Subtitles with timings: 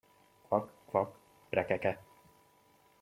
[0.47, 1.11] Kvak, kvak,
[1.51, 1.95] brekeke!